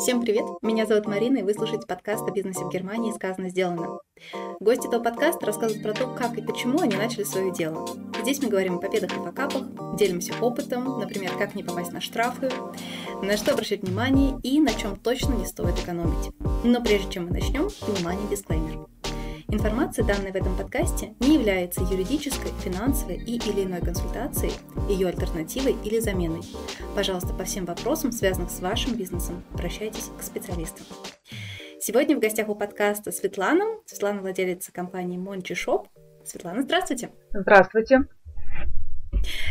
[0.00, 0.46] Всем привет!
[0.62, 3.98] Меня зовут Марина, и вы слушаете подкаст о бизнесе в Германии «Сказано, сделано».
[4.58, 7.86] Гости этого подкаста рассказывают про то, как и почему они начали свое дело.
[8.22, 9.62] Здесь мы говорим о победах и факапах,
[9.98, 12.48] делимся опытом, например, как не попасть на штрафы,
[13.20, 16.32] на что обращать внимание и на чем точно не стоит экономить.
[16.64, 18.86] Но прежде чем мы начнем, внимание, дисклеймер.
[19.52, 24.52] Информация, данная в этом подкасте, не является юридической, финансовой и или иной консультацией,
[24.88, 26.42] ее альтернативой или заменой.
[26.94, 30.86] Пожалуйста, по всем вопросам, связанным с вашим бизнесом, обращайтесь к специалистам.
[31.80, 33.64] Сегодня в гостях у подкаста Светлана.
[33.86, 35.88] Светлана владелица компании Мончи Шоп.
[36.24, 37.10] Светлана, здравствуйте.
[37.32, 38.06] Здравствуйте.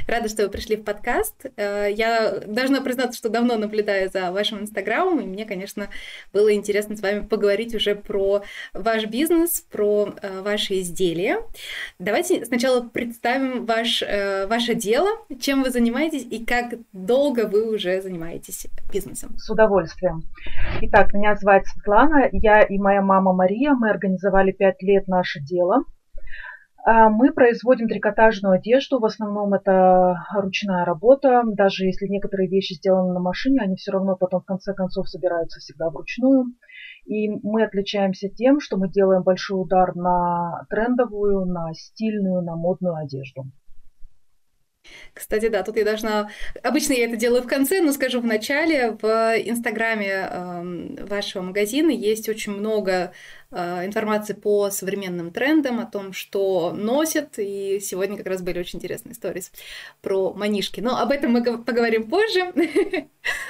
[0.07, 1.45] Рада, что вы пришли в подкаст.
[1.55, 5.89] Э, я должна признаться, что давно наблюдаю за вашим инстаграмом, и мне, конечно,
[6.33, 11.39] было интересно с вами поговорить уже про ваш бизнес, про э, ваши изделия.
[11.99, 15.09] Давайте сначала представим ваш, э, ваше дело,
[15.39, 19.37] чем вы занимаетесь и как долго вы уже занимаетесь бизнесом.
[19.37, 20.23] С удовольствием.
[20.81, 25.83] Итак, меня зовут Светлана, я и моя мама Мария, мы организовали пять лет наше дело–
[27.09, 31.43] мы производим трикотажную одежду, в основном это ручная работа.
[31.45, 35.59] Даже если некоторые вещи сделаны на машине, они все равно потом в конце концов собираются
[35.59, 36.45] всегда вручную.
[37.05, 42.95] И мы отличаемся тем, что мы делаем большой удар на трендовую, на стильную, на модную
[42.95, 43.45] одежду.
[45.13, 46.29] Кстати, да, тут я должна...
[46.63, 48.97] Обычно я это делаю в конце, но скажу в начале.
[49.01, 49.05] В
[49.37, 53.11] инстаграме э, вашего магазина есть очень много
[53.51, 59.13] информации по современным трендам, о том, что носят, и сегодня как раз были очень интересные
[59.13, 59.43] истории
[60.01, 60.81] про манишки.
[60.81, 62.53] Но об этом мы поговорим позже.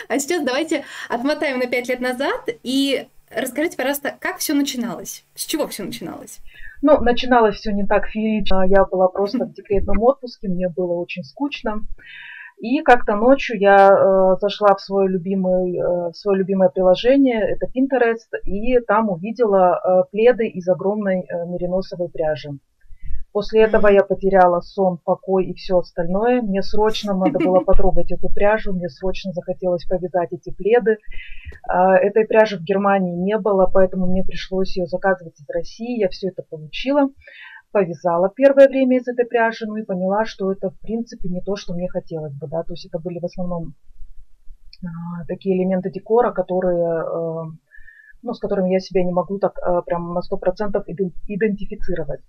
[0.07, 5.23] А сейчас давайте отмотаем на пять лет назад и расскажите, пожалуйста, как все начиналось?
[5.35, 6.39] С чего все начиналось?
[6.81, 8.65] Ну, начиналось все не так феерично.
[8.67, 11.81] Я была просто в декретном отпуске, мне было очень скучно.
[12.59, 18.37] И как-то ночью я э, зашла в свое, любимый, э, свое любимое приложение, это Pinterest,
[18.43, 22.59] и там увидела э, пледы из огромной э, мериносовой пряжи.
[23.31, 26.41] После этого я потеряла сон, покой и все остальное.
[26.41, 30.97] Мне срочно надо было потрогать эту пряжу, мне срочно захотелось повязать эти пледы.
[31.67, 35.99] А, этой пряжи в Германии не было, поэтому мне пришлось ее заказывать из России.
[35.99, 37.09] Я все это получила,
[37.71, 41.55] повязала первое время из этой пряжи, ну и поняла, что это в принципе не то,
[41.55, 42.47] что мне хотелось бы.
[42.47, 42.63] Да?
[42.63, 43.75] То есть это были в основном
[44.83, 47.51] а, такие элементы декора, которые э,
[48.21, 50.83] ну, с которыми я себя не могу так э, прям на 100%
[51.27, 52.21] идентифицировать.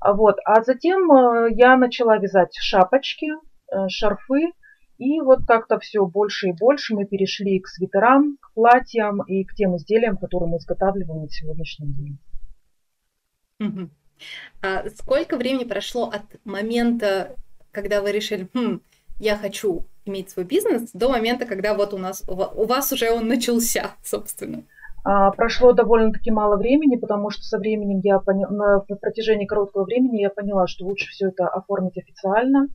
[0.00, 0.36] А вот.
[0.44, 4.52] А затем э, я начала вязать шапочки, э, шарфы,
[4.98, 9.54] и вот как-то все больше и больше мы перешли к свитерам, к платьям и к
[9.54, 12.18] тем изделиям, которые мы изготавливаем на сегодняшний день.
[13.60, 13.90] Угу.
[14.62, 17.36] А сколько времени прошло от момента,
[17.72, 18.80] когда вы решили, хм,
[19.18, 23.28] я хочу иметь свой бизнес, до момента, когда вот у нас у вас уже он
[23.28, 24.62] начался, собственно?
[25.04, 30.20] А, прошло довольно-таки мало времени, потому что со временем я поняла, на протяжении короткого времени
[30.20, 32.68] я поняла, что лучше все это оформить официально,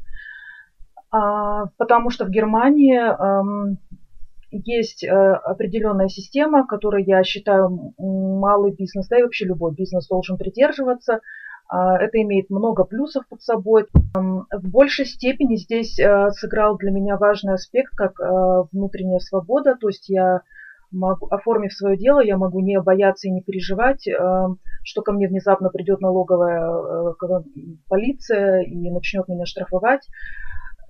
[1.10, 2.98] а, потому что в Германии
[4.52, 10.38] есть э, определенная система, которой я считаю малый бизнес, да и вообще любой бизнес должен
[10.38, 11.22] придерживаться.
[11.70, 13.88] А, это имеет много плюсов под собой.
[14.14, 19.88] В большей степени здесь э, сыграл для меня важный аспект, как э, внутренняя свобода, то
[19.88, 20.42] есть я
[20.92, 24.06] могу, оформив свое дело, я могу не бояться и не переживать,
[24.84, 27.14] что ко мне внезапно придет налоговая
[27.88, 30.06] полиция и начнет меня штрафовать.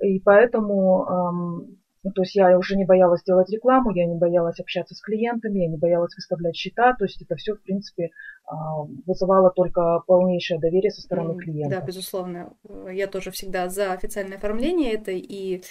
[0.03, 1.67] И поэтому
[2.03, 5.59] ну, то есть я уже не боялась делать рекламу, я не боялась общаться с клиентами,
[5.59, 6.95] я не боялась выставлять счета.
[6.97, 8.09] То есть это все, в принципе,
[8.45, 11.79] а, вызывало только полнейшее доверие со стороны клиента.
[11.79, 12.53] Да, безусловно.
[12.91, 14.93] Я тоже всегда за официальное оформление.
[14.93, 15.61] Это и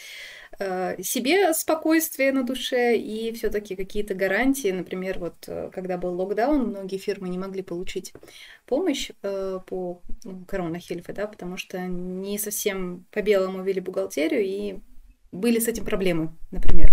[0.60, 4.70] э, себе спокойствие на душе, и все-таки какие-то гарантии.
[4.70, 8.12] Например, вот э, когда был локдаун, многие фирмы не могли получить
[8.66, 14.78] помощь э, по ну, коронахильфе, да, потому что не совсем по белому вели бухгалтерию, и
[15.32, 16.92] были с этим проблемы, например.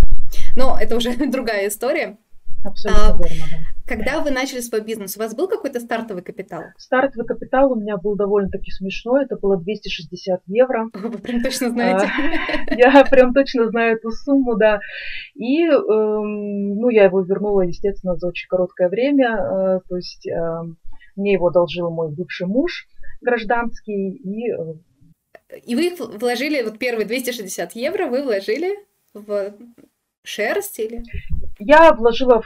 [0.56, 2.18] Но это уже другая история.
[2.66, 3.58] Абсолютно а, верно, да.
[3.86, 6.64] Когда вы начали свой бизнес, у вас был какой-то стартовый капитал?
[6.78, 10.90] Стартовый капитал у меня был довольно-таки смешной, это было 260 евро.
[10.94, 12.08] Вы прям точно знаете?
[12.08, 14.80] А, я прям точно знаю эту сумму, да.
[15.36, 20.78] И, эм, ну, я его вернула, естественно, за очень короткое время, э, то есть эм,
[21.16, 22.88] мне его одолжил мой бывший муж
[23.22, 24.74] гражданский, и э,
[25.66, 28.76] и вы вложили, вот первые 260 евро вы вложили
[29.14, 29.54] в
[30.24, 31.04] шерсть или?
[31.60, 32.46] Я вложила в,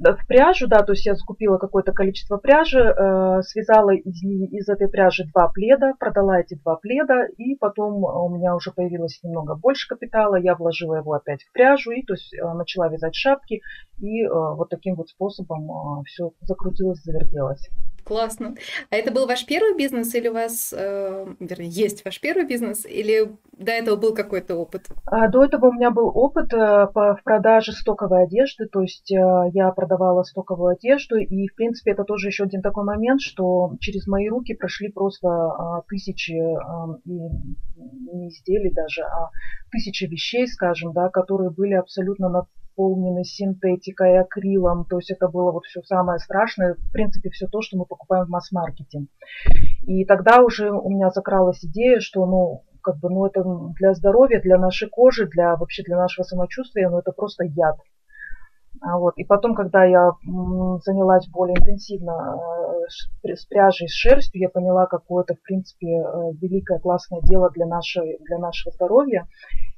[0.00, 4.88] в пряжу, да, то есть я закупила какое-то количество пряжи, э, связала из, из этой
[4.88, 9.88] пряжи два пледа, продала эти два пледа, и потом у меня уже появилось немного больше
[9.88, 13.62] капитала, я вложила его опять в пряжу, и то есть э, начала вязать шапки,
[13.98, 17.70] и э, вот таким вот способом э, все закрутилось, завертелось.
[18.04, 18.54] Классно.
[18.90, 22.84] А это был ваш первый бизнес или у вас, э, вернее, есть ваш первый бизнес,
[22.84, 24.88] или до этого был какой-то опыт?
[25.06, 29.12] А, до этого у меня был опыт э, по, в продаже стоковой одежды, то есть
[29.12, 33.76] э, я продавала стоковую одежду, и, в принципе, это тоже еще один такой момент, что
[33.80, 39.30] через мои руки прошли просто э, тысячи, э, не изделий даже, а
[39.70, 44.84] тысячи вещей, скажем, да, которые были абсолютно на наполнены синтетикой, акрилом.
[44.84, 48.26] То есть это было вот все самое страшное, в принципе, все то, что мы покупаем
[48.26, 49.06] в масс-маркете.
[49.84, 53.44] И тогда уже у меня закралась идея, что, ну, как бы, ну, это
[53.78, 57.76] для здоровья, для нашей кожи, для вообще для нашего самочувствия, ну, это просто яд.
[58.82, 59.14] А вот.
[59.16, 60.12] И потом, когда я
[60.84, 62.36] занялась более интенсивно
[63.22, 67.48] э, с пряжей, с шерстью, я поняла, какое это, в принципе, э, великое, классное дело
[67.50, 69.28] для, нашей, для нашего здоровья.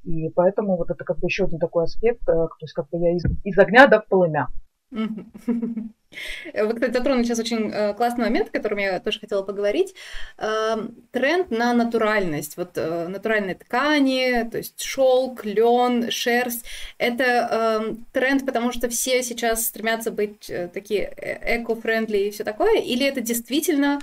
[0.04, 2.98] И поэтому вот это как бы еще один такой аспект, э, то есть как бы
[2.98, 4.48] я из, из огня до полымя.
[6.54, 9.94] Вы, кстати, затронули сейчас очень э, классный момент, о котором я тоже хотела поговорить.
[10.38, 12.56] Эм, тренд на натуральность.
[12.56, 16.64] Вот э, натуральные ткани, то есть шелк, лен, шерсть.
[16.98, 21.12] Это эм, тренд, потому что все сейчас стремятся быть такие
[21.42, 22.80] эко-френдли и все такое?
[22.80, 24.00] Или это действительно,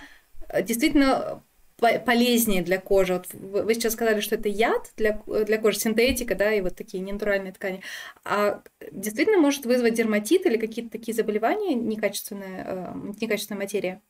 [0.64, 1.42] действительно
[1.82, 3.14] полезнее для кожи.
[3.14, 7.04] Вот вы сейчас сказали, что это яд для, для кожи, синтетика, да, и вот такие
[7.04, 7.82] ненатуральные ткани.
[8.24, 8.62] А
[8.92, 14.02] действительно может вызвать дерматит или какие-то такие заболевания, некачественная, э, некачественная материя?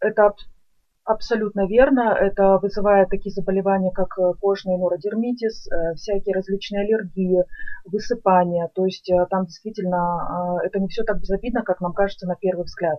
[0.00, 0.34] Это
[1.04, 2.16] абсолютно верно.
[2.18, 7.44] Это вызывает такие заболевания, как э, кожный нородермитис, э, всякие различные аллергии,
[7.84, 8.68] высыпания.
[8.74, 12.98] То есть там действительно это не все так безобидно, как нам кажется на первый взгляд.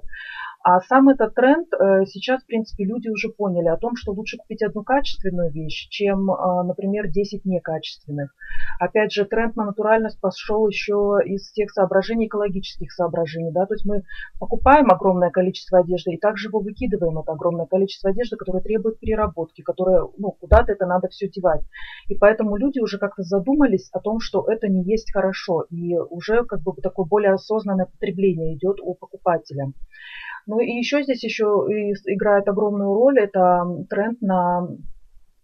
[0.64, 4.38] А сам этот тренд э, сейчас, в принципе, люди уже поняли о том, что лучше
[4.38, 8.34] купить одну качественную вещь, чем, э, например, 10 некачественных.
[8.80, 13.52] Опять же, тренд на натуральность пошел еще из тех соображений, экологических соображений.
[13.52, 13.66] Да?
[13.66, 14.04] То есть мы
[14.40, 19.64] покупаем огромное количество одежды и также его выкидываем, это огромное количество одежды, которое требует переработки,
[19.64, 21.62] которое, ну, куда-то это надо все девать.
[22.08, 25.66] И поэтому люди уже как-то задумались о том, что это не есть хорошо.
[25.70, 29.74] И уже как бы такое более осознанное потребление идет у покупателя.
[30.46, 34.68] Ну и еще здесь еще играет огромную роль, это тренд на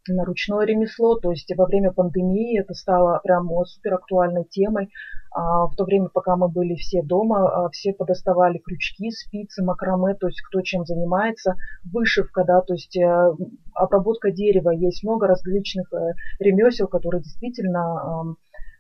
[0.08, 4.90] на ручное ремесло, то есть во время пандемии это стало прям супер актуальной темой.
[5.32, 10.16] А в то время, пока мы были все дома, а, все подоставали крючки, спицы, макраме,
[10.16, 11.54] то есть кто чем занимается,
[11.84, 13.32] вышивка, да, то есть э,
[13.76, 14.72] обработка дерева.
[14.72, 18.24] Есть много различных э, ремесел, которые действительно а,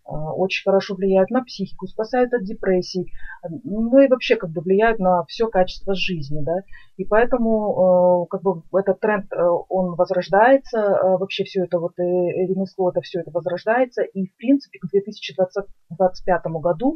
[0.10, 3.12] очень хорошо влияют на психику, спасают от депрессий,
[3.64, 6.64] ну и вообще как бы влияют на все качество жизни, да.
[6.98, 9.38] И поэтому э, как бы этот тренд, э,
[9.70, 14.80] он возрождается, э, вообще все это вот ремесло, это все это возрождается, и в принципе
[14.80, 16.96] к 2025 году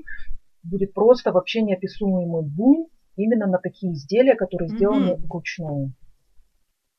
[0.64, 5.28] будет просто вообще неописуемый бум именно на такие изделия, которые сделаны mm-hmm.
[5.28, 5.94] вручную.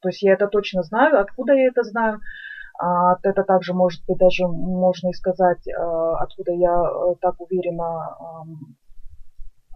[0.01, 1.19] То есть я это точно знаю.
[1.19, 2.21] Откуда я это знаю?
[2.79, 8.17] А, это также может быть даже можно и сказать, а, откуда я э, так уверенно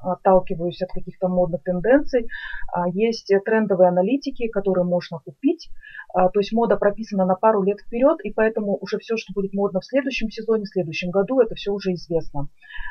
[0.00, 2.28] отталкиваюсь от каких-то модных тенденций.
[2.72, 5.70] А, есть трендовые аналитики, которые можно купить.
[6.14, 9.52] А, то есть мода прописана на пару лет вперед, и поэтому уже все, что будет
[9.52, 12.48] модно в следующем сезоне, в следующем году, это все уже известно.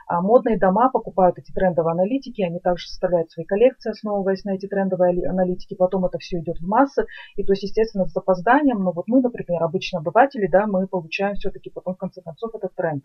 [0.08, 4.68] А, модные дома покупают эти трендовые аналитики, они также составляют свои коллекции, основываясь на эти
[4.68, 8.92] трендовые аналитики, потом это все идет в массы, и то есть, естественно, с запозданием, но
[8.92, 13.04] вот мы, например, обычные обыватели, да, мы получаем все-таки потом, в конце концов, этот тренд.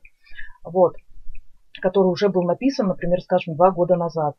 [0.64, 0.94] Вот
[1.81, 4.37] который уже был написан, например, скажем, два года назад.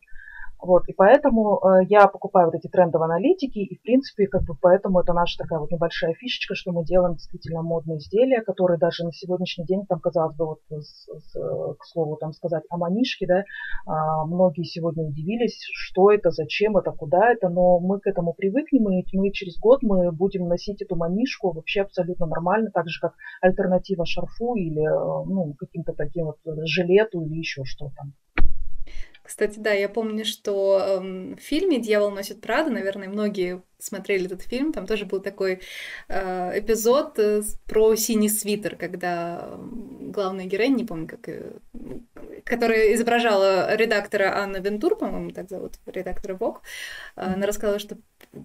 [0.64, 4.56] Вот, и поэтому э, я покупаю вот эти трендовые аналитики, и, в принципе, как бы
[4.56, 9.04] поэтому это наша такая вот небольшая фишечка, что мы делаем действительно модные изделия, которые даже
[9.04, 13.28] на сегодняшний день, там, казалось бы, вот, с, с, к слову, там, сказать о манишке,
[13.28, 18.34] да, э, многие сегодня удивились, что это, зачем это, куда это, но мы к этому
[18.34, 23.02] привыкнем, и мы через год мы будем носить эту манишку вообще абсолютно нормально, так же,
[23.02, 28.04] как альтернатива шарфу или, э, ну, каким-то таким вот жилету или еще что-то.
[29.24, 31.00] Кстати, да, я помню, что э,
[31.36, 35.62] в фильме «Дьявол носит Прада», наверное, многие смотрели этот фильм, там тоже был такой
[36.08, 39.58] э, эпизод э, про синий свитер, когда
[40.02, 41.30] главная героиня, не помню, как,
[42.44, 46.58] которая изображала редактора Анна Вентур, по-моему, так зовут, редактора Vogue,
[47.16, 47.98] э, она рассказала, что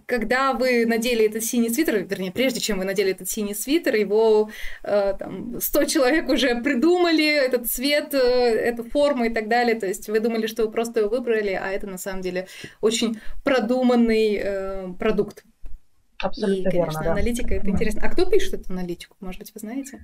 [0.06, 4.50] когда вы надели этот синий свитер, вернее, прежде чем вы надели этот синий свитер, его
[4.82, 9.74] э, там, 100 человек уже придумали, этот цвет, э, эту форму и так далее.
[9.78, 12.48] То есть вы думали, что вы просто его выбрали, а это на самом деле
[12.80, 15.27] очень продуманный э, продукт.
[16.22, 17.12] Абсолютно и, конечно, верно, да.
[17.12, 18.00] аналитика это интересно.
[18.04, 19.16] А кто пишет эту аналитику?
[19.20, 20.00] Может быть, вы знаете?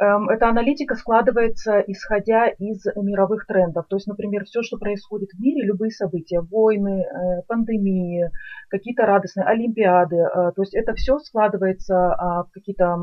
[0.00, 3.86] Эм, эта аналитика складывается исходя из мировых трендов.
[3.88, 8.30] То есть, например, все, что происходит в мире, любые события, войны, э, пандемии,
[8.68, 12.96] какие-то радостные олимпиады, э, то есть это все складывается а, в какие-то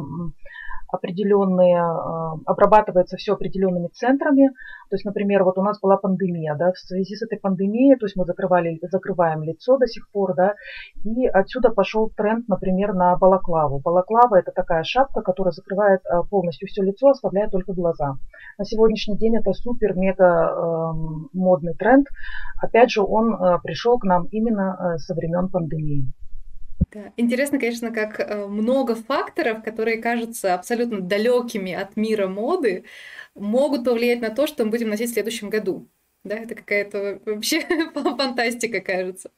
[0.88, 4.50] определенные, а, обрабатывается все определенными центрами.
[4.89, 8.06] То есть, например, вот у нас была пандемия, да, в связи с этой пандемией, то
[8.06, 10.56] есть мы закрывали, закрываем лицо до сих пор, да,
[11.04, 13.80] и отсюда пошел тренд, например, на балаклаву.
[13.80, 18.15] Балаклава это такая шапка, которая закрывает а, полностью все лицо, оставляя только глаза.
[18.58, 20.92] На сегодняшний день это супер-мега э,
[21.34, 22.08] модный тренд.
[22.62, 26.06] Опять же, он э, пришел к нам именно э, со времен пандемии.
[26.91, 27.13] Да.
[27.17, 32.86] Интересно, конечно, как э, много факторов, которые кажутся абсолютно далекими от мира моды,
[33.34, 35.89] могут повлиять на то, что мы будем носить в следующем году.
[36.24, 37.62] Да, это какая-то вообще
[37.94, 39.32] фантастика, кажется.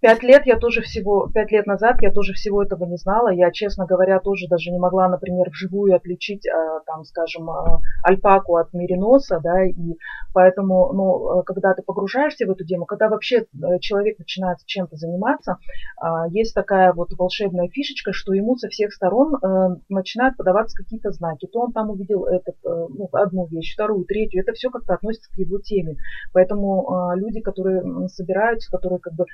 [0.00, 3.30] Пять лет я тоже всего, пять лет назад я тоже всего этого не знала.
[3.30, 8.56] Я, честно говоря, тоже даже не могла, например, вживую отличить, а, там, скажем, а, альпаку
[8.56, 9.96] от мериноса, да, и
[10.32, 15.58] поэтому, ну, когда ты погружаешься в эту тему, когда вообще э, человек начинает чем-то заниматься,
[15.96, 21.10] а, есть такая вот волшебная фишечка, что ему со всех сторон э, начинают подаваться какие-то
[21.10, 21.46] знаки.
[21.46, 24.42] То он там увидел этот, э, ну, одну вещь, вторую, третью.
[24.42, 25.96] Это все как-то относится к его теме.
[26.32, 29.24] Поэтому люди, которые собираются, которые как бы,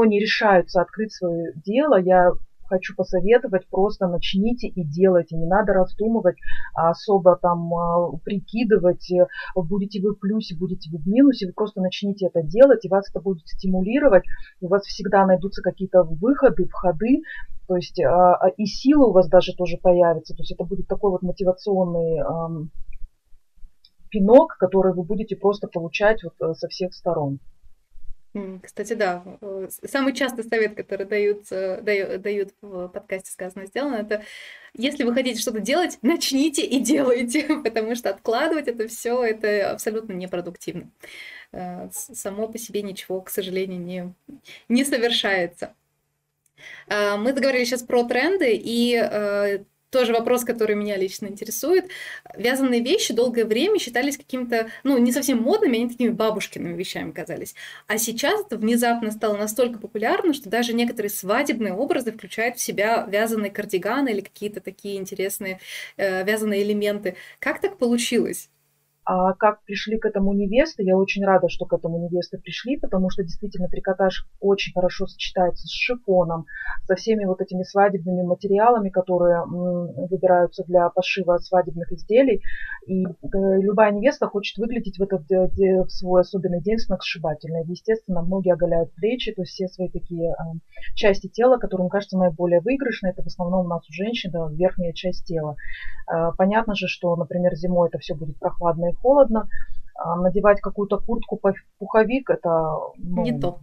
[0.00, 2.30] но не решаются открыть свое дело, я
[2.68, 5.36] хочу посоветовать, просто начните и делайте.
[5.36, 6.36] Не надо раздумывать,
[6.72, 9.26] особо там а, прикидывать, э,
[9.56, 11.48] будете вы в плюсе, будете вы в минусе.
[11.48, 14.22] Вы просто начните это делать, и вас это будет стимулировать.
[14.60, 17.22] У вас всегда найдутся какие-то выходы, входы.
[17.66, 20.34] То есть а, а, и силы у вас даже тоже появятся.
[20.34, 22.70] То есть это будет такой вот мотивационный
[24.10, 27.40] пинок, который вы будете просто получать вот э, со всех сторон.
[28.62, 33.96] Кстати, да, э, самый частый совет, который дают, э, дают, дают в подкасте «Сказано, сделано»,
[33.96, 34.22] это
[34.72, 40.12] если вы хотите что-то делать, начните и делайте, потому что откладывать это все это абсолютно
[40.12, 40.90] непродуктивно.
[41.50, 44.14] Э, само по себе ничего, к сожалению, не,
[44.68, 45.74] не совершается.
[46.88, 51.86] Мы заговорили сейчас про тренды, и тоже вопрос, который меня лично интересует.
[52.36, 57.54] Вязаные вещи долгое время считались какими-то, ну, не совсем модными, они такими бабушкиными вещами казались.
[57.86, 63.06] А сейчас это внезапно стало настолько популярно, что даже некоторые свадебные образы включают в себя
[63.10, 65.60] вязаные кардиганы или какие-то такие интересные
[65.96, 67.16] э, вязаные элементы.
[67.38, 68.48] Как так получилось?
[69.12, 73.10] А как пришли к этому невесты, я очень рада, что к этому невесты пришли, потому
[73.10, 76.46] что действительно трикотаж очень хорошо сочетается с шифоном,
[76.84, 82.40] со всеми вот этими свадебными материалами, которые выбираются для пошива свадебных изделий.
[82.86, 87.64] И э, любая невеста хочет выглядеть в этот в свой особенный день сногсшибательно.
[87.66, 90.52] Естественно, многие оголяют плечи, то есть все свои такие а,
[90.94, 93.10] части тела, которые, мне кажется, наиболее выигрышные.
[93.10, 95.56] Это в основном у нас у женщин да, верхняя часть тела.
[96.38, 99.48] Понятно же, что, например, зимой это все будет прохладно и холодно.
[99.94, 101.38] А надевать какую-то куртку,
[101.78, 103.60] пуховик, это ну, не то.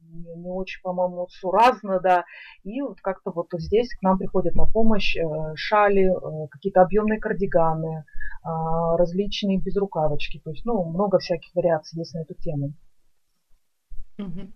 [0.00, 2.24] Не, не очень, по-моему, суразно, да.
[2.62, 5.22] И вот как-то вот здесь к нам приходят на помощь э,
[5.56, 8.04] шали, э, какие-то объемные кардиганы,
[8.42, 10.40] а, различные безрукавочки.
[10.44, 12.72] То есть, ну, много всяких вариаций есть на эту тему.
[14.18, 14.52] Угу.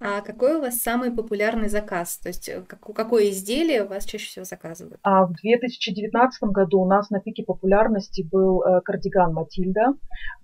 [0.00, 2.18] А какой у вас самый популярный заказ?
[2.18, 4.98] То есть э, какое изделие у вас чаще всего заказывают?
[5.02, 9.94] А в 2019 году у нас на пике популярности был э, кардиган Матильда.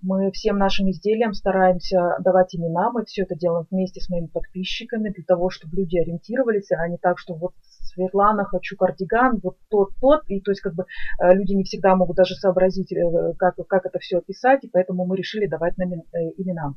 [0.01, 2.91] Мы всем нашим изделиям стараемся давать имена.
[2.91, 6.97] Мы все это делаем вместе с моими подписчиками для того, чтобы люди ориентировались, а не
[6.97, 7.53] так, что вот
[7.97, 10.21] Светлана, хочу кардиган, вот тот, тот.
[10.27, 10.85] И то есть как бы
[11.19, 12.93] э, люди не всегда могут даже сообразить,
[13.37, 15.89] как, как это все описать, и поэтому мы решили давать нам
[16.37, 16.73] имена.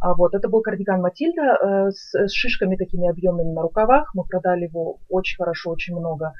[0.00, 4.10] А вот, это был кардиган Матильда с, с шишками такими объемными на рукавах.
[4.14, 6.32] Мы продали его очень хорошо, очень много.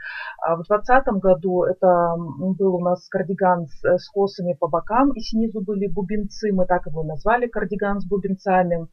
[0.42, 5.21] А в 2020 году это был у нас кардиган с, с косами по бокам, и
[5.21, 6.52] снизу были бубенцы.
[6.52, 8.87] Мы так его назвали, кардиган с бубенцами.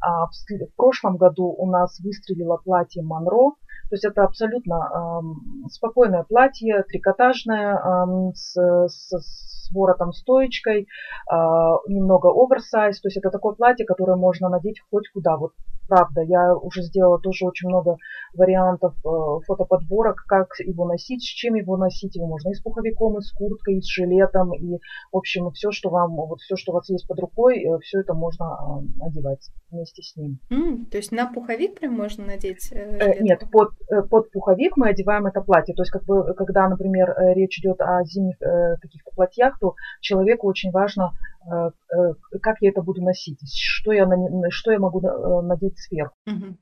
[0.00, 3.52] А в прошлом году у нас выстрелило платье Монро.
[3.90, 5.22] То есть это абсолютно
[5.70, 10.86] спокойное платье, трикотажное, с, с, с воротом стоечкой,
[11.30, 13.00] а, немного оверсайз.
[13.00, 15.36] То есть это такое платье, которое можно надеть хоть куда.
[15.36, 15.52] Вот
[15.88, 17.96] правда, я уже сделала тоже очень много
[18.34, 22.14] вариантов э, фотоподборок, как его носить, с чем его носить.
[22.14, 24.78] Его можно и с пуховиком, и с курткой, и с жилетом, и,
[25.10, 28.00] в общем, все, что вам, вот все, что у вас есть под рукой, э, все
[28.00, 30.38] это можно а, одевать вместе с ним.
[30.50, 32.70] Mm, то есть на пуховик прям можно надеть?
[32.70, 33.70] Э, нет, под,
[34.10, 35.74] под пуховик мы одеваем это платье.
[35.74, 38.38] То есть, как бы, когда, например, речь идет о зимних
[38.80, 41.12] каких-то платьях, то человеку очень важно
[41.50, 44.06] Э, э, как я это буду носить, что я,
[44.50, 46.14] что я могу э, надеть сверху.
[46.26, 46.56] Угу.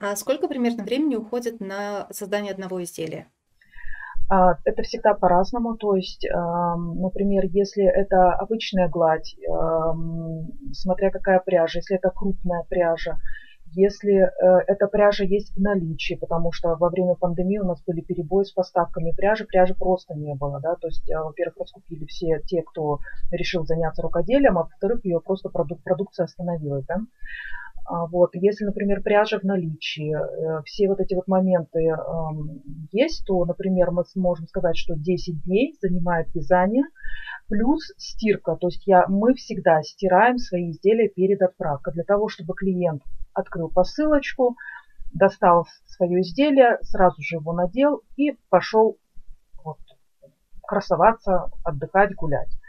[0.00, 3.26] А сколько примерно времени уходит на создание одного изделия?
[4.30, 5.76] А, это всегда по-разному.
[5.76, 9.36] То есть, например, если это обычная гладь,
[10.72, 13.18] смотря какая пряжа, если это крупная пряжа,
[13.72, 18.00] если э, эта пряжа есть в наличии, потому что во время пандемии у нас были
[18.00, 22.40] перебои с поставками пряжи, пряжи просто не было, да, то есть, э, во-первых, раскупили все
[22.46, 22.98] те, кто
[23.30, 27.00] решил заняться рукоделием, а во-вторых, ее просто продук- продукция остановилась, да.
[27.86, 31.96] А вот, если, например, пряжа в наличии, э, все вот эти вот моменты э,
[32.92, 36.84] есть, то, например, мы сможем сказать, что 10 дней занимает вязание,
[37.48, 38.56] плюс стирка.
[38.56, 43.02] То есть я, мы всегда стираем свои изделия перед отправкой, для того, чтобы клиент
[43.34, 44.56] открыл посылочку,
[45.12, 48.98] достал свое изделие, сразу же его надел и пошел
[49.64, 49.78] вот,
[50.62, 52.59] красоваться, отдыхать, гулять.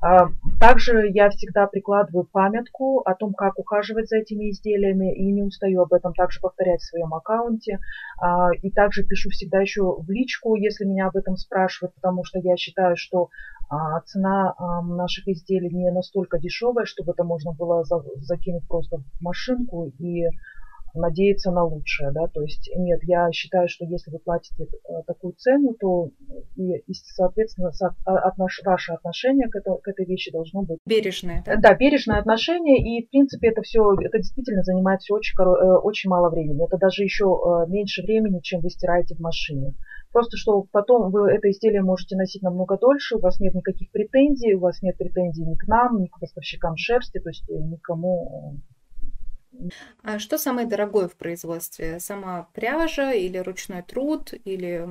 [0.00, 0.28] А,
[0.60, 5.82] также я всегда прикладываю памятку о том, как ухаживать за этими изделиями, и не устаю
[5.82, 7.78] об этом также повторять в своем аккаунте.
[8.20, 12.38] А, и также пишу всегда еще в личку, если меня об этом спрашивают, потому что
[12.38, 13.28] я считаю, что
[13.68, 17.84] а, цена наших изделий не настолько дешевая, чтобы это можно было
[18.16, 20.26] закинуть просто в машинку и
[20.96, 25.34] надеяться на лучшее, да, то есть нет, я считаю, что если вы платите э, такую
[25.34, 26.10] цену, то
[26.56, 27.70] и, и соответственно,
[28.04, 31.42] отнош, ваше отношение к, это, к этой вещи должно быть бережное.
[31.46, 31.56] Да?
[31.56, 36.10] да, бережное отношение, и в принципе это все, это действительно занимает все очень, э, очень
[36.10, 39.74] мало времени, это даже еще э, меньше времени, чем вы стираете в машине.
[40.12, 44.54] Просто что потом вы это изделие можете носить намного дольше, у вас нет никаких претензий,
[44.54, 48.60] у вас нет претензий ни к нам, ни к поставщикам шерсти, то есть никому
[50.02, 52.00] а что самое дорогое в производстве?
[52.00, 54.88] Сама пряжа или ручной труд или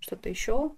[0.00, 0.72] что-то еще?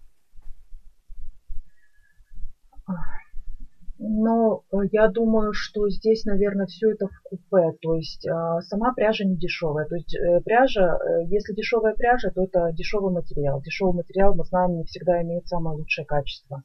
[4.00, 7.72] Ну, я думаю, что здесь, наверное, все это в купе.
[7.82, 9.86] То есть а, сама пряжа не дешевая.
[9.86, 13.60] То есть э, пряжа, э, если дешевая пряжа, то это дешевый материал.
[13.60, 16.62] Дешевый материал, мы знаем, не всегда имеет самое лучшее качество.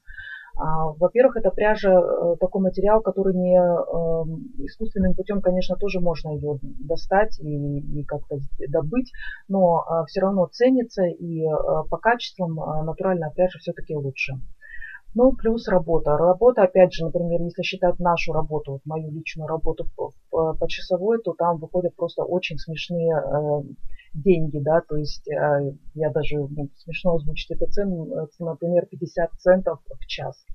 [0.55, 6.29] А, во-первых, это пряжа, э, такой материал, который не эм, искусственным путем, конечно, тоже можно
[6.29, 8.37] ее достать и, и как-то
[8.69, 9.11] добыть,
[9.47, 11.49] но а, все равно ценится и э,
[11.89, 14.33] по качествам а, натуральная пряжа все-таки лучше.
[15.15, 16.17] Ну, плюс работа.
[16.17, 21.19] Работа, опять же, например, если считать нашу работу, вот мою личную работу по, по часовой,
[21.23, 23.61] то там выходят просто очень смешные э,
[24.13, 29.31] деньги, да, то есть э, я даже ну, смешно озвучить эту цену, э, например, 50
[29.39, 30.45] центов в час.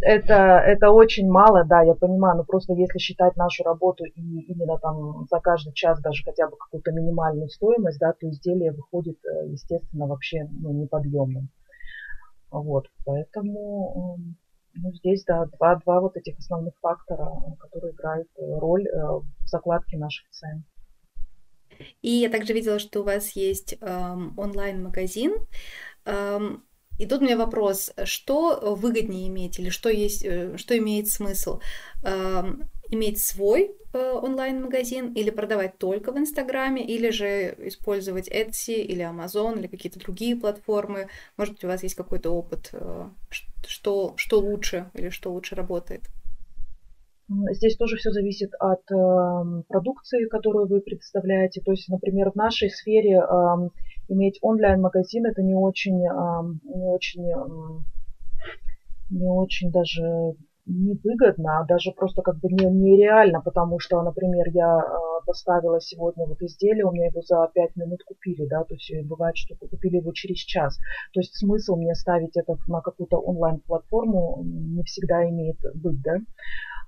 [0.00, 0.34] Это,
[0.64, 5.26] это очень мало, да, я понимаю, но просто если считать нашу работу и именно там
[5.28, 10.06] за каждый час даже хотя бы какую-то минимальную стоимость, да, то изделие выходит, э, естественно,
[10.06, 11.48] вообще ну, неподъемным.
[12.50, 14.18] Вот, поэтому
[14.74, 20.30] ну, здесь, да, два, два вот этих основных фактора, которые играют роль в закладке наших
[20.30, 20.64] цен.
[22.02, 25.34] И я также видела, что у вас есть эм, онлайн-магазин.
[26.04, 26.64] Эм,
[26.98, 31.60] и тут у меня вопрос, что выгоднее иметь или что, есть, э, что имеет смысл?
[32.02, 39.04] Эм, иметь свой э, онлайн-магазин или продавать только в Инстаграме, или же использовать Etsy или
[39.04, 41.08] Amazon или какие-то другие платформы?
[41.36, 43.08] Может быть, у вас есть какой-то опыт, э,
[43.66, 46.02] что, что лучше или что лучше работает?
[47.28, 51.60] Здесь тоже все зависит от э, продукции, которую вы представляете.
[51.60, 53.68] То есть, например, в нашей сфере э,
[54.08, 57.24] иметь онлайн-магазин это не очень, э, не очень,
[59.10, 60.36] не очень даже
[60.66, 66.26] невыгодно, а даже просто как бы не, нереально, потому что, например, я э, поставила сегодня
[66.26, 69.96] вот изделие, у меня его за 5 минут купили, да, то есть бывает, что купили
[69.96, 70.76] его через час.
[71.12, 76.18] То есть смысл мне ставить это на какую-то онлайн-платформу не всегда имеет быть, да.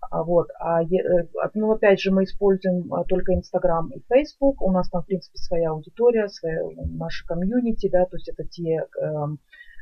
[0.00, 0.48] А, вот.
[0.58, 4.62] А, э, ну, опять же, мы используем а, только Инстаграм и Фейсбук.
[4.62, 8.84] У нас там, в принципе, своя аудитория, своя, наша комьюнити, да, то есть это те
[9.00, 9.06] э,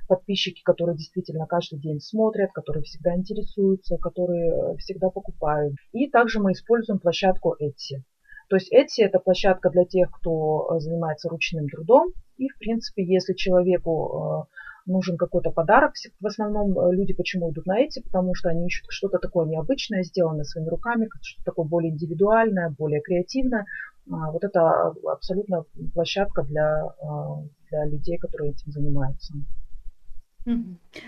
[0.09, 5.75] подписчики, которые действительно каждый день смотрят, которые всегда интересуются, которые э, всегда покупают.
[5.93, 8.03] И также мы используем площадку Etsy.
[8.49, 13.05] То есть Etsy это площадка для тех, кто э, занимается ручным трудом, И, в принципе,
[13.05, 14.49] если человеку
[14.87, 15.92] нужен какой-то подарок.
[16.20, 18.01] В основном э, люди почему идут на эти?
[18.01, 23.01] Потому что они ищут что-то такое необычное, сделанное своими руками, что-то такое более индивидуальное, более
[23.01, 23.66] креативное.
[24.11, 29.35] А, вот это абсолютно площадка для, а, для людей, которые этим занимаются.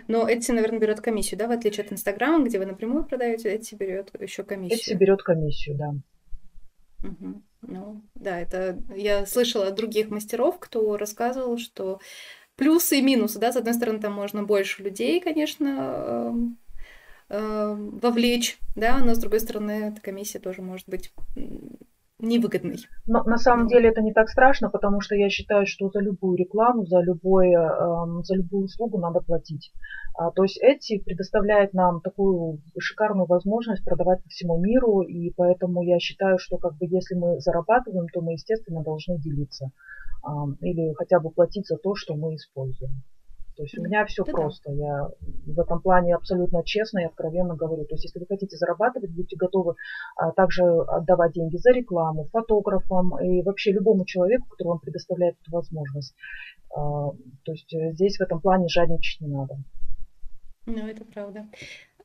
[0.08, 3.76] Но Etsy, наверное, берет комиссию, да, в отличие от Инстаграма, где вы напрямую продаете, Etsy
[3.76, 4.96] берет еще комиссию.
[4.96, 5.94] Etsy берет комиссию, да.
[7.08, 7.42] Угу.
[7.62, 12.00] Ну, да, это я слышала от других мастеров, кто рассказывал, что
[12.58, 16.34] плюсы и минусы, да, с одной стороны, там можно больше людей, конечно,
[17.30, 21.12] э, вовлечь, да, но с другой стороны, эта комиссия тоже может быть
[22.20, 22.78] невыгодный.
[23.06, 26.36] Но на самом деле это не так страшно, потому что я считаю, что за любую
[26.36, 29.70] рекламу, за, любой, эм, за любую услугу надо платить.
[30.14, 35.82] А, то есть эти предоставляет нам такую шикарную возможность продавать по всему миру, и поэтому
[35.82, 39.70] я считаю, что как бы если мы зарабатываем, то мы, естественно, должны делиться
[40.60, 43.02] или хотя бы платить за то, что мы используем.
[43.58, 44.70] То есть у меня все да просто.
[44.70, 45.08] Я
[45.46, 47.84] в этом плане абсолютно честно и откровенно говорю.
[47.86, 49.74] То есть если вы хотите зарабатывать, будьте готовы
[50.14, 55.50] а, также отдавать деньги за рекламу, фотографам и вообще любому человеку, который вам предоставляет эту
[55.50, 56.14] возможность.
[56.72, 57.10] А,
[57.42, 59.56] то есть э, здесь в этом плане жадничать не надо.
[60.66, 61.48] Ну, это правда.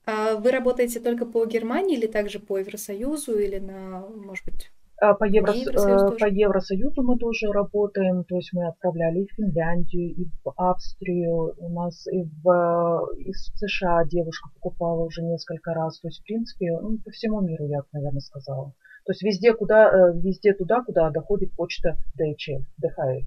[0.08, 5.26] А вы работаете только по Германии или также по Евросоюзу или на, может быть, по,
[5.26, 5.54] Евро...
[5.54, 10.54] Евросоюз по Евросоюзу мы тоже работаем, то есть мы отправляли и в Финляндию, и в
[10.56, 16.24] Австрию, у нас и в из США девушка покупала уже несколько раз, то есть в
[16.24, 18.74] принципе ну, по всему миру я, наверное, сказала.
[19.06, 23.26] То есть везде, куда, э, везде туда, куда доходит почта DHL, DHL.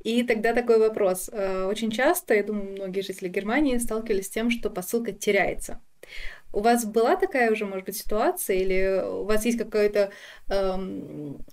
[0.00, 1.30] И тогда такой вопрос.
[1.32, 5.80] Э, очень часто, я думаю, многие жители Германии сталкивались с тем, что посылка теряется.
[6.52, 10.10] У вас была такая уже, может быть, ситуация, или у вас есть какое-то
[10.48, 11.44] эм,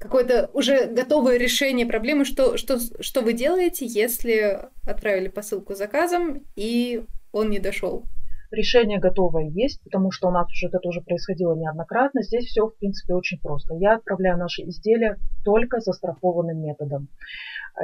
[0.00, 7.04] какое-то уже готовое решение проблемы, что, что, что вы делаете, если отправили посылку заказом и
[7.32, 8.04] он не дошел?
[8.50, 12.22] Решение готовое есть, потому что у нас уже это тоже происходило неоднократно.
[12.22, 13.74] Здесь все, в принципе, очень просто.
[13.74, 17.08] Я отправляю наши изделия только застрахованным методом.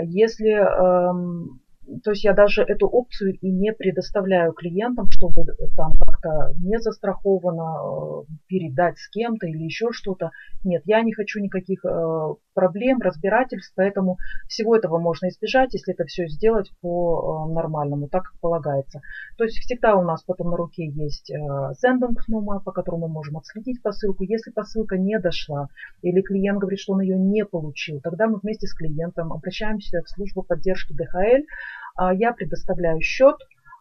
[0.03, 1.61] Если эм,
[2.03, 5.45] то есть я даже эту опцию и не предоставляю клиентам, чтобы
[5.77, 10.31] там как-то не застрахованно э, передать с кем-то или еще что-то.
[10.65, 14.17] Нет, я не хочу никаких э, проблем, разбирательств, поэтому
[14.49, 19.01] всего этого можно избежать, если это все сделать по э, так как полагается.
[19.37, 23.37] То есть всегда у нас потом на руке есть sending number, по которому мы можем
[23.39, 24.25] отследить посылку.
[24.25, 25.69] Если посылка не дошла
[26.03, 30.11] или клиент говорит, что он ее не получил, тогда мы вместе с клиентом обращаемся в
[30.11, 31.45] службу поддержки ДХЛ,
[31.97, 33.37] а я предоставляю счет,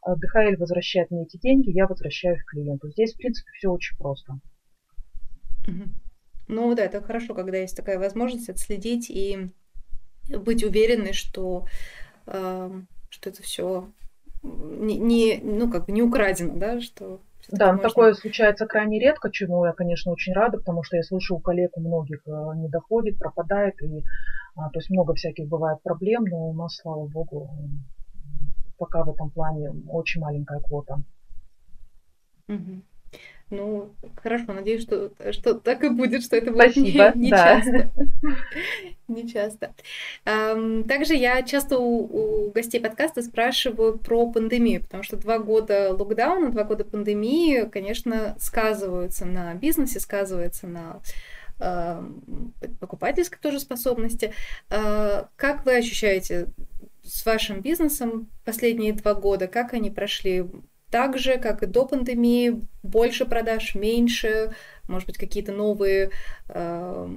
[0.05, 2.89] ДХЛ возвращает мне эти деньги, я возвращаю их клиенту.
[2.89, 4.39] Здесь, в принципе, все очень просто.
[6.47, 9.49] Ну да, это хорошо, когда есть такая возможность отследить и
[10.29, 11.65] быть уверенной, что,
[12.27, 12.71] э,
[13.09, 13.91] что это все
[14.43, 17.89] не, не, ну, как бы не украдено, да, что да, можно...
[17.89, 21.71] такое случается крайне редко, чему я, конечно, очень рада, потому что я слышу у коллег
[21.77, 24.03] у многих э, не доходит, пропадает, и,
[24.55, 27.49] а, то есть много всяких бывает проблем, но у нас, слава богу,
[28.77, 31.01] пока в этом плане очень маленькая квота.
[32.47, 32.81] Угу.
[33.51, 37.61] Ну, хорошо, надеюсь, что, что так и будет, что это будет Спасибо, не, не да.
[37.61, 37.91] часто.
[39.07, 39.75] Не часто.
[40.23, 46.49] Также я часто у, у гостей подкаста спрашиваю про пандемию, потому что два года локдауна,
[46.49, 51.01] два года пандемии, конечно, сказываются на бизнесе, сказываются на
[52.79, 54.33] покупательской тоже способности.
[54.69, 56.47] А, как вы ощущаете
[57.05, 60.45] с вашим бизнесом последние два года, как они прошли?
[60.91, 64.53] Так же, как и до пандемии, больше продаж, меньше,
[64.87, 66.11] может быть, какие-то новые
[66.47, 67.09] э,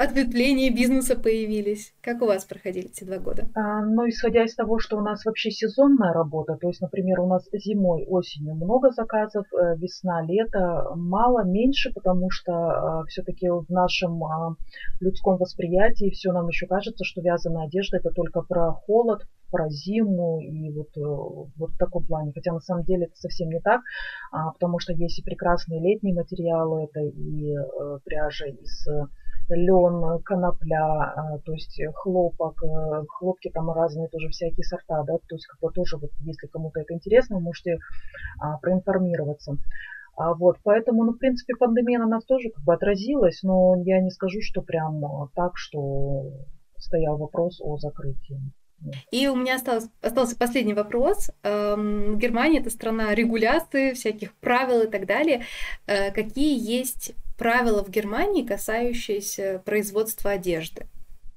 [0.00, 1.92] ответвления бизнеса появились.
[2.00, 3.48] Как у вас проходили эти два года?
[3.54, 7.28] А, ну, исходя из того, что у нас вообще сезонная работа, то есть, например, у
[7.28, 13.68] нас зимой, осенью много заказов, э, весна, лето мало, меньше, потому что э, все-таки в
[13.68, 14.54] нашем э,
[15.00, 20.40] людском восприятии все нам еще кажется, что вязаная одежда это только про холод, про зиму
[20.40, 20.88] и вот,
[21.56, 22.32] вот в таком плане.
[22.32, 23.82] Хотя на самом деле это совсем не так,
[24.32, 27.56] а, потому что есть и прекрасные летние материалы, это и
[28.04, 28.86] пряжа из
[29.54, 35.34] лен, конопля, а, то есть хлопок, э, хлопки там разные тоже всякие сорта, да, то
[35.34, 37.78] есть как бы тоже вот если кому-то это интересно, вы можете
[38.40, 39.56] а, проинформироваться.
[40.16, 44.00] А вот, поэтому, ну, в принципе, пандемия на нас тоже как бы отразилась, но я
[44.00, 45.02] не скажу, что прям
[45.34, 46.30] так, что
[46.76, 48.40] стоял вопрос о закрытии.
[49.10, 51.30] И у меня осталось, остался последний вопрос.
[51.42, 55.42] Эм, Германия это страна регуляции, всяких правил и так далее.
[55.86, 60.86] Э, какие есть правила в Германии, касающиеся производства одежды?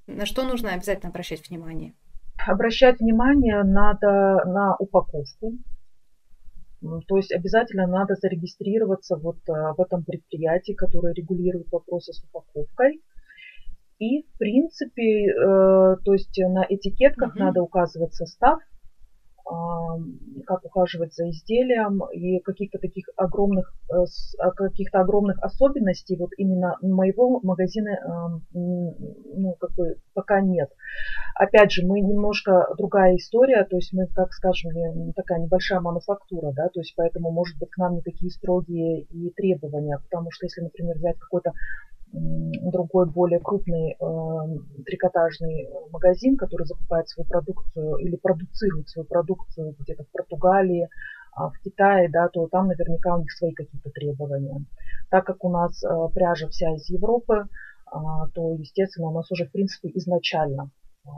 [0.05, 1.93] на что нужно обязательно обращать внимание?
[2.45, 5.53] Обращать внимание надо на упаковку.
[7.07, 13.01] То есть обязательно надо зарегистрироваться вот в этом предприятии, которое регулирует вопросы с упаковкой.
[13.99, 17.39] И, в принципе, э, то есть на этикетках угу.
[17.39, 18.59] надо указывать состав,
[20.45, 23.95] как ухаживать за изделием и каких-то таких огромных, э,
[24.39, 30.69] а, каких-то огромных особенностей вот именно моего магазина ну, как бы пока нет.
[31.35, 34.71] Опять же, мы немножко другая история, то есть мы, как скажем,
[35.13, 39.29] такая небольшая мануфактура, да, то есть поэтому, может быть, к нам не такие строгие и
[39.31, 41.51] требования, потому что если, например, взять какой-то
[42.13, 50.03] другой более крупный э, трикотажный магазин, который закупает свою продукцию или продуцирует свою продукцию где-то
[50.03, 50.89] в Португалии,
[51.35, 54.63] а в Китае, да, то там наверняка у них свои какие-то требования.
[55.09, 57.97] Так как у нас э, пряжа вся из Европы, э,
[58.33, 60.69] то, естественно, у нас уже, в принципе, изначально
[61.05, 61.09] э,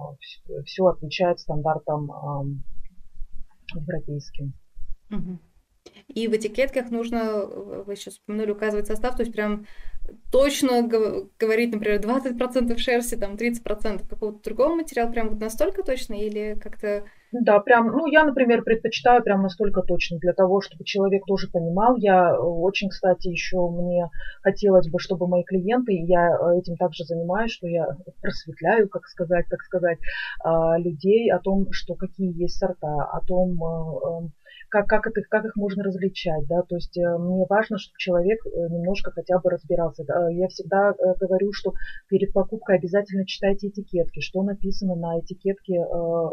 [0.64, 4.54] все отвечает стандартам э, европейским.
[6.08, 9.66] И в этикетках нужно, вы сейчас упомянули, указывать состав, то есть прям
[10.32, 10.84] точно
[11.40, 17.06] говорить, например, 20% шерсти, там 30% какого-то другого материала, прям вот настолько точно или как-то...
[17.32, 21.98] Да, прям, ну, я, например, предпочитаю прям настолько точно, для того, чтобы человек тоже понимал.
[21.98, 24.10] Я очень, кстати, еще мне
[24.42, 27.88] хотелось бы, чтобы мои клиенты, я этим также занимаюсь, что я
[28.22, 29.98] просветляю, как сказать, так сказать,
[30.44, 34.30] а, людей о том, что какие есть сорта, о том, а,
[34.70, 38.40] как, как, это, как их можно различать, да, то есть э, мне важно, чтобы человек
[38.46, 40.04] э, немножко хотя бы разбирался.
[40.32, 41.74] Я всегда э, говорю, что
[42.10, 45.76] перед покупкой обязательно читайте этикетки, что написано на этикетке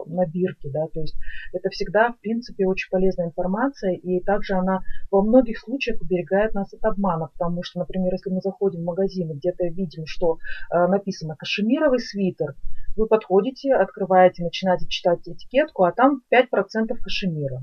[0.07, 1.16] на бирке, да, то есть
[1.53, 6.73] это всегда, в принципе, очень полезная информация, и также она во многих случаях уберегает нас
[6.73, 10.38] от обмана, потому что, например, если мы заходим в магазин и где-то видим, что
[10.71, 12.55] написано кашемировый свитер,
[12.97, 17.62] вы подходите, открываете, начинаете читать этикетку, а там 5% кашемира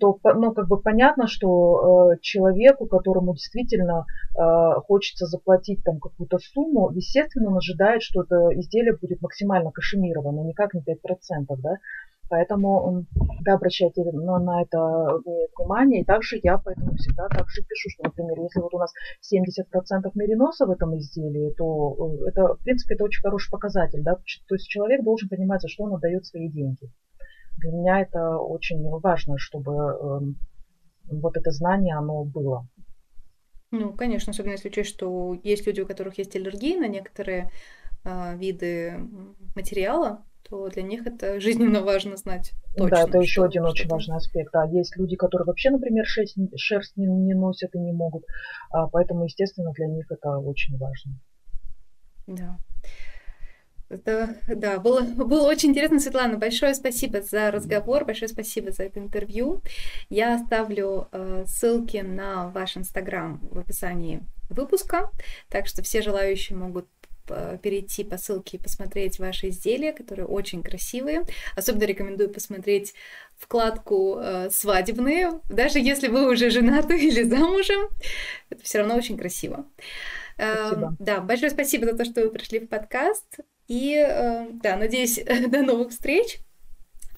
[0.00, 6.38] то ну, как бы понятно, что э, человеку, которому действительно э, хочется заплатить там какую-то
[6.38, 11.56] сумму, естественно, он ожидает, что это изделие будет максимально кашемировано, никак не 5%.
[11.58, 11.76] Да?
[12.30, 13.04] Поэтому
[13.44, 15.20] да, обращайте на, на это
[15.58, 16.00] внимание.
[16.00, 18.92] И также я поэтому всегда также пишу, что, например, если вот у нас
[19.30, 24.02] 70% мериноса в этом изделии, то э, это, в принципе, это очень хороший показатель.
[24.02, 24.14] Да?
[24.14, 26.90] То есть человек должен понимать, за что он отдает свои деньги
[27.58, 30.20] для меня это очень важно, чтобы э,
[31.10, 32.66] вот это знание, оно было.
[33.70, 37.50] Ну, конечно, особенно если учесть, что есть люди, у которых есть аллергии на некоторые
[38.04, 38.98] э, виды
[39.56, 42.52] материала, то для них это жизненно важно знать.
[42.76, 44.52] Точно, да, это еще один очень важный аспект.
[44.52, 48.24] Да, есть люди, которые вообще, например, шерсть, шерсть не, не носят и не могут,
[48.70, 51.12] а, поэтому, естественно, для них это очень важно.
[52.26, 52.58] Да.
[53.88, 56.38] Это, да, было, было очень интересно, Светлана.
[56.38, 59.62] Большое спасибо за разговор, большое спасибо за это интервью.
[60.08, 65.10] Я оставлю э, ссылки на ваш инстаграм в описании выпуска,
[65.48, 66.88] так что все желающие могут
[67.28, 71.24] э, перейти по ссылке и посмотреть ваши изделия, которые очень красивые.
[71.54, 72.94] Особенно рекомендую посмотреть
[73.36, 77.88] вкладку э, свадебные, даже если вы уже женаты или замужем,
[78.48, 79.66] это все равно очень красиво.
[80.36, 80.92] Спасибо.
[80.92, 83.40] Э, да, большое спасибо за то, что вы пришли в подкаст.
[83.68, 86.38] И э, да, надеюсь, до новых встреч.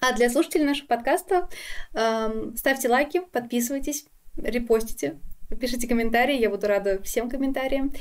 [0.00, 1.48] А для слушателей нашего подкаста
[1.94, 4.06] э, ставьте лайки, подписывайтесь,
[4.36, 5.18] репостите,
[5.60, 7.92] пишите комментарии, я буду рада всем комментариям.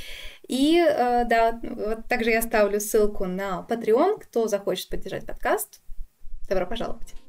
[0.48, 5.82] И э, да, вот также я оставлю ссылку на Patreon, кто захочет поддержать подкаст.
[6.48, 7.25] Добро пожаловать.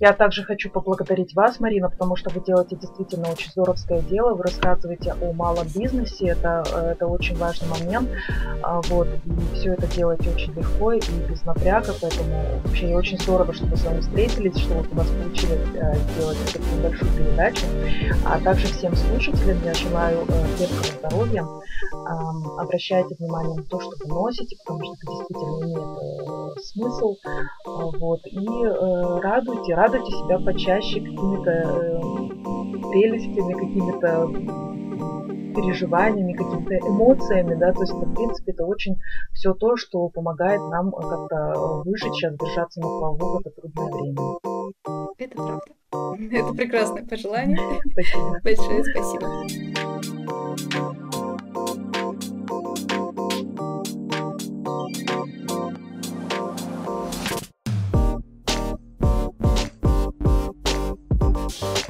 [0.00, 4.34] Я также хочу поблагодарить вас, Марина, потому что вы делаете действительно очень здоровское дело.
[4.34, 6.28] Вы рассказываете о малом бизнесе.
[6.28, 8.08] Это, это очень важный момент.
[8.62, 11.92] А, вот, и все это делаете очень легко и без напряга.
[12.00, 15.96] Поэтому вообще очень здорово, что мы с вами встретились, что вот у вас получилось э,
[16.12, 17.66] сделать такую небольшую передачу.
[18.24, 21.46] А также всем слушателям я желаю э, крепкого здоровья.
[22.58, 27.16] Обращайте внимание на то, что вы носите, потому что это действительно имеет э, смысл.
[27.64, 28.46] Вот, и
[29.22, 32.00] радуйтесь радуйте, радуйте себя почаще какими-то э,
[32.90, 34.28] прелестями, какими-то
[35.54, 38.96] переживаниями, какими-то эмоциями, да, то есть, в принципе, это очень
[39.32, 44.20] все то, что помогает нам как-то выжить сейчас, держаться на плаву в это трудное время.
[45.18, 45.64] Это правда.
[46.36, 47.58] Это прекрасное пожелание.
[47.92, 48.38] Спасибо.
[48.44, 49.28] Большое спасибо.